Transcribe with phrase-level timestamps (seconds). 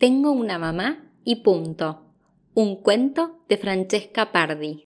[0.00, 2.06] Tengo una mamá y punto.
[2.54, 4.86] Un cuento de Francesca Pardi.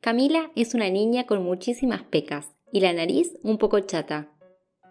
[0.00, 4.32] Camila es una niña con muchísimas pecas y la nariz un poco chata.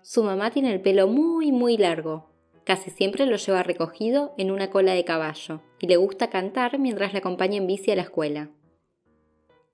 [0.03, 2.29] Su mamá tiene el pelo muy muy largo.
[2.63, 7.11] Casi siempre lo lleva recogido en una cola de caballo y le gusta cantar mientras
[7.11, 8.51] la acompaña en bici a la escuela.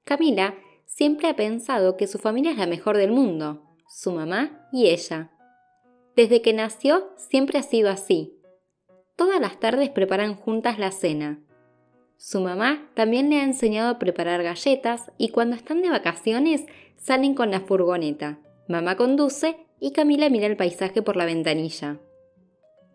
[0.05, 0.55] Camila
[0.85, 5.31] siempre ha pensado que su familia es la mejor del mundo, su mamá y ella.
[6.19, 8.33] Desde que nació siempre ha sido así.
[9.15, 11.39] Todas las tardes preparan juntas la cena,
[12.17, 16.65] su mamá también le ha enseñado a preparar galletas y cuando están de vacaciones
[16.97, 18.37] salen con la furgoneta.
[18.67, 22.01] Mamá conduce y Camila mira el paisaje por la ventanilla.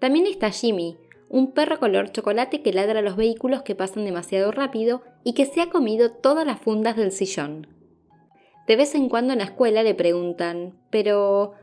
[0.00, 0.98] También está Jimmy,
[1.30, 5.46] un perro color chocolate que ladra a los vehículos que pasan demasiado rápido y que
[5.46, 7.68] se ha comido todas las fundas del sillón.
[8.66, 11.54] De vez en cuando en la escuela le preguntan, pero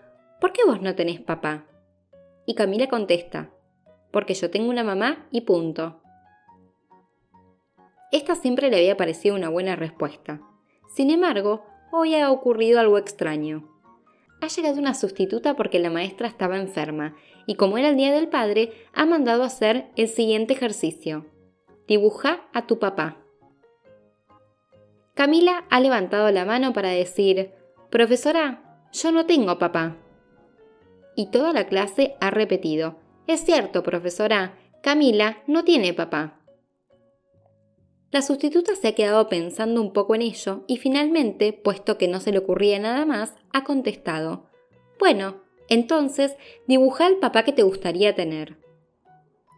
[0.41, 1.67] ¿por qué vos no tenés papá?
[2.45, 3.51] Y Camila contesta,
[4.11, 6.01] porque yo tengo una mamá y punto.
[8.11, 10.41] Esta siempre le había parecido una buena respuesta.
[10.89, 13.69] Sin embargo, hoy ha ocurrido algo extraño.
[14.41, 18.27] Ha llegado una sustituta porque la maestra estaba enferma y como era el Día del
[18.27, 21.27] Padre, ha mandado hacer el siguiente ejercicio.
[21.87, 23.17] Dibuja a tu papá.
[25.13, 27.51] Camila ha levantado la mano para decir,
[27.91, 29.97] Profesora, yo no tengo papá.
[31.15, 36.41] Y toda la clase ha repetido, Es cierto, profesora, Camila no tiene papá.
[38.11, 42.19] La sustituta se ha quedado pensando un poco en ello y finalmente, puesto que no
[42.19, 44.47] se le ocurría nada más, ha contestado,
[44.99, 46.35] Bueno, entonces
[46.67, 48.57] dibuja el papá que te gustaría tener.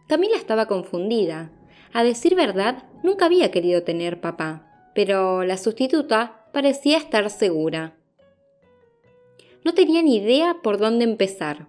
[0.06, 1.50] Camila estaba confundida.
[1.92, 7.96] A decir verdad, nunca había querido tener papá, pero la sustituta parecía estar segura.
[9.64, 11.68] No tenía ni idea por dónde empezar.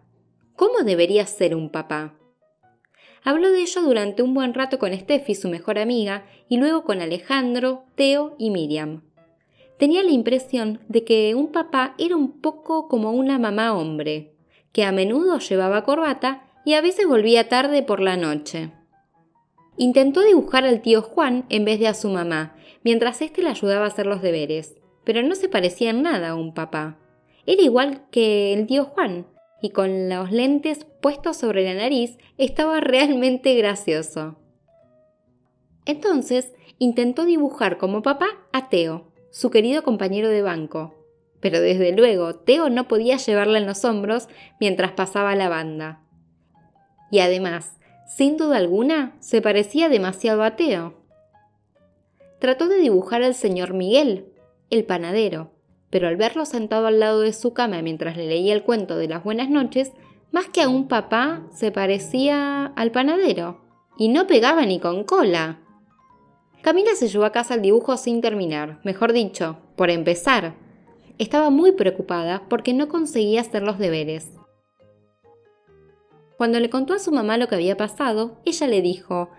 [0.55, 2.13] ¿Cómo debería ser un papá?
[3.23, 7.01] Habló de ello durante un buen rato con Steffi, su mejor amiga, y luego con
[7.01, 9.01] Alejandro, Teo y Miriam.
[9.78, 14.35] Tenía la impresión de que un papá era un poco como una mamá hombre,
[14.72, 18.72] que a menudo llevaba corbata y a veces volvía tarde por la noche.
[19.77, 23.85] Intentó dibujar al tío Juan en vez de a su mamá, mientras éste le ayudaba
[23.85, 26.97] a hacer los deberes, pero no se parecía en nada a un papá.
[27.45, 29.28] Era igual que el tío Juan,
[29.61, 34.38] y con los lentes puestos sobre la nariz estaba realmente gracioso.
[35.85, 40.95] Entonces intentó dibujar como papá a Teo, su querido compañero de banco.
[41.39, 44.27] Pero desde luego Teo no podía llevarla en los hombros
[44.59, 46.01] mientras pasaba la banda.
[47.12, 47.77] Y además,
[48.07, 50.94] sin duda alguna, se parecía demasiado a Teo.
[52.39, 54.31] Trató de dibujar al señor Miguel,
[54.69, 55.54] el panadero,
[55.95, 59.07] pero al verlo sentado al lado de su cama mientras le leía el cuento de
[59.07, 59.94] las buenas noches,
[60.33, 63.61] más que a un papá se parecía al panadero,
[63.97, 65.61] y no pegaba ni con cola.
[66.61, 70.56] Camila se llevó a casa el dibujo sin terminar, mejor dicho, por empezar.
[71.17, 74.33] Estaba muy preocupada porque no conseguía hacer los deberes.
[76.35, 79.29] Cuando le contó a su mamá lo que había pasado, ella le dijo,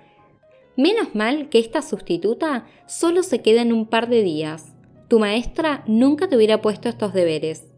[0.74, 4.72] Menos mal que esta sustituta solo se queda en un par de días
[5.08, 7.72] tu maestra nunca te hubiera puesto estos deberes.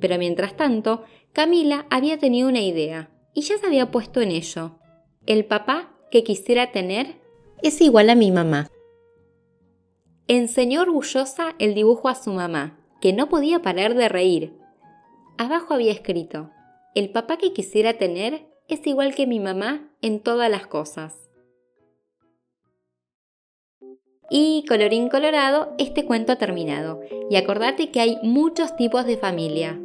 [0.00, 4.78] Pero mientras tanto, Camila había tenido una idea y ya se había puesto en ello.
[5.26, 7.20] El papá que quisiera tener
[7.62, 8.68] es igual a mi mamá.
[10.28, 14.58] Enseñó orgullosa el dibujo a su mamá, que no podía parar de reír.
[15.38, 16.50] Abajo había escrito,
[16.94, 21.25] el papá que quisiera tener es igual que mi mamá en todas las cosas.
[24.28, 27.00] Y colorín colorado, este cuento ha terminado.
[27.30, 29.78] Y acordate que hay muchos tipos de familia.